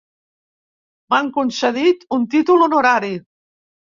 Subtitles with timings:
[1.13, 3.13] M'han concedit un títol honorari.